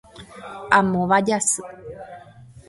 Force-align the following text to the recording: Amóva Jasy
Amóva 0.79 1.17
Jasy 1.27 1.61